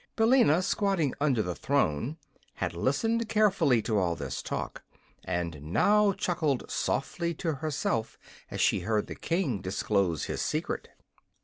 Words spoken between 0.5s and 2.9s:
squatting under the throne, had